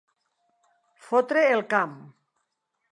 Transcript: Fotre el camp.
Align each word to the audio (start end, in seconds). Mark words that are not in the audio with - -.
Fotre 1.11 1.45
el 1.51 1.65
camp. 1.77 1.97